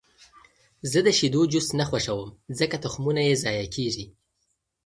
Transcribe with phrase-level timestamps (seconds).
[0.91, 4.05] زه د شیدو جوس نه خوښوم، ځکه تخمونه یې ضایع کېږي.